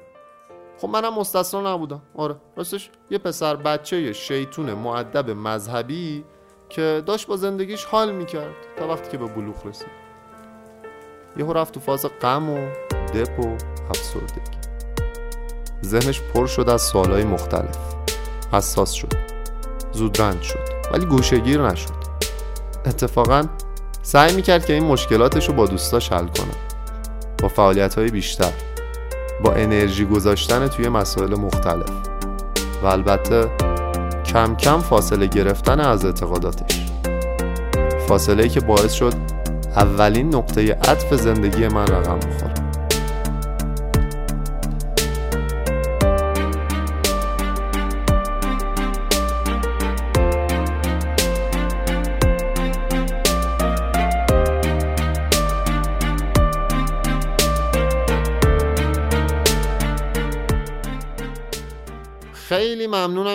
خب 0.78 0.88
منم 0.88 1.14
مستثنا 1.14 1.75
نبودم. 1.75 2.02
آره 2.14 2.37
راستش 2.57 2.90
یه 3.11 3.19
پسر 3.19 3.57
بچه 3.57 4.12
شیطون 4.12 4.73
معدب 4.73 5.30
مذهبی 5.30 6.25
که 6.70 7.02
داشت 7.06 7.26
با 7.26 7.36
زندگیش 7.36 7.84
حال 7.84 8.12
می‌کرد 8.12 8.54
تا 8.78 8.88
وقتی 8.88 9.10
که 9.10 9.18
به 9.18 9.26
بلوغ 9.26 9.66
رسید. 9.66 10.10
یهو 11.36 11.52
رفت 11.52 11.74
تو 11.74 11.80
فاز 11.80 12.06
غم 12.22 12.50
و 12.50 12.58
دپ 13.14 13.40
و 13.40 13.56
افسردگی. 13.90 14.40
ذهنش 15.84 16.20
پر 16.20 16.46
شد 16.46 16.68
از 16.68 16.82
سوالهای 16.82 17.24
مختلف. 17.24 17.78
حساس 18.52 18.92
شد. 18.92 19.12
زودرنج 19.92 20.42
شد. 20.42 20.58
ولی 20.92 21.06
گوشگیر 21.06 21.62
نشد. 21.62 21.90
اتفاقا 22.86 23.44
سعی 24.02 24.34
می‌کرد 24.34 24.66
که 24.66 24.72
این 24.72 24.84
مشکلاتش 24.84 25.48
رو 25.48 25.54
با 25.54 25.66
دوستاش 25.66 26.12
حل 26.12 26.26
کنه. 26.26 26.54
با 27.42 27.48
فعالیت 27.48 27.94
های 27.94 28.10
بیشتر. 28.10 28.52
با 29.44 29.52
انرژی 29.52 30.04
گذاشتن 30.04 30.68
توی 30.68 30.88
مسائل 30.88 31.34
مختلف. 31.34 31.90
و 32.82 32.86
البته 32.86 33.69
کم 34.32 34.56
کم 34.56 34.78
فاصله 34.78 35.26
گرفتن 35.26 35.80
از 35.80 36.04
اعتقاداتش. 36.04 36.87
فاصله 38.08 38.49
که 38.49 38.60
باعث 38.60 38.92
شد 38.92 39.14
اولین 39.76 40.34
نقطه 40.34 40.72
عطف 40.72 41.14
زندگی 41.14 41.68
من 41.68 41.87
رقم 41.87 42.18
بخوره. 42.18 42.50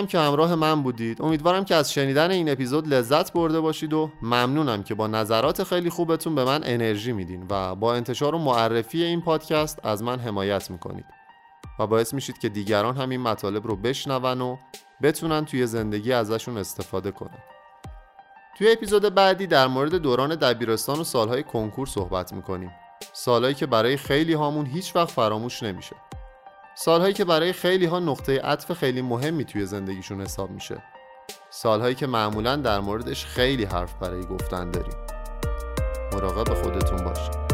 که 0.06 0.18
همراه 0.18 0.54
من 0.54 0.82
بودید. 0.82 1.22
امیدوارم 1.22 1.64
که 1.64 1.74
از 1.74 1.92
شنیدن 1.92 2.30
این 2.30 2.48
اپیزود 2.48 2.88
لذت 2.88 3.32
برده 3.32 3.60
باشید 3.60 3.92
و 3.92 4.10
ممنونم 4.22 4.82
که 4.82 4.94
با 4.94 5.06
نظرات 5.06 5.64
خیلی 5.64 5.90
خوبتون 5.90 6.34
به 6.34 6.44
من 6.44 6.60
انرژی 6.64 7.12
میدین 7.12 7.46
و 7.50 7.74
با 7.74 7.94
انتشار 7.94 8.34
و 8.34 8.38
معرفی 8.38 9.02
این 9.02 9.20
پادکست 9.20 9.86
از 9.86 10.02
من 10.02 10.18
حمایت 10.18 10.70
می‌کنید. 10.70 11.04
و 11.78 11.86
باعث 11.86 12.14
میشید 12.14 12.38
که 12.38 12.48
دیگران 12.48 12.96
هم 12.96 13.10
این 13.10 13.20
مطالب 13.20 13.66
رو 13.66 13.76
بشنون 13.76 14.40
و 14.40 14.56
بتونن 15.02 15.44
توی 15.44 15.66
زندگی 15.66 16.12
ازشون 16.12 16.58
استفاده 16.58 17.10
کنن. 17.10 17.38
توی 18.58 18.72
اپیزود 18.72 19.14
بعدی 19.14 19.46
در 19.46 19.66
مورد 19.66 19.94
دوران 19.94 20.34
دبیرستان 20.34 21.00
و 21.00 21.04
سالهای 21.04 21.42
کنکور 21.42 21.86
صحبت 21.86 22.32
می‌کنیم. 22.32 22.70
سالهایی 23.12 23.54
که 23.54 23.66
برای 23.66 23.96
خیلی 23.96 24.32
هامون 24.32 24.66
هیچ 24.66 24.96
وقت 24.96 25.10
فراموش 25.10 25.62
نمیشه. 25.62 25.96
سالهایی 26.78 27.14
که 27.14 27.24
برای 27.24 27.52
خیلی 27.52 27.86
ها 27.86 28.00
نقطه 28.00 28.40
عطف 28.40 28.72
خیلی 28.72 29.02
مهمی 29.02 29.44
توی 29.44 29.66
زندگیشون 29.66 30.20
حساب 30.20 30.50
میشه. 30.50 30.82
سالهایی 31.50 31.94
که 31.94 32.06
معمولا 32.06 32.56
در 32.56 32.80
موردش 32.80 33.24
خیلی 33.24 33.64
حرف 33.64 33.94
برای 33.94 34.22
گفتن 34.22 34.70
داریم. 34.70 34.94
مراقب 36.12 36.54
خودتون 36.54 37.04
باشید. 37.04 37.45